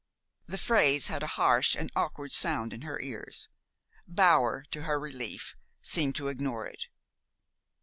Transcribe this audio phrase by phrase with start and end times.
[0.47, 3.49] The phrase had a harsh and awkward sound in her ears.
[4.07, 6.87] Bower, to her relief, seemed to ignore it.